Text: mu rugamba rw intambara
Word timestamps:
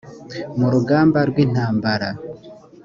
mu 0.59 0.67
rugamba 0.73 1.19
rw 1.29 1.37
intambara 1.45 2.09